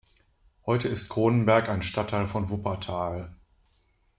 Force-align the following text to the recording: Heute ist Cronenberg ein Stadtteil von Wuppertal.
Heute 0.65 0.87
ist 0.87 1.09
Cronenberg 1.09 1.69
ein 1.69 1.83
Stadtteil 1.83 2.25
von 2.25 2.49
Wuppertal. 2.49 3.35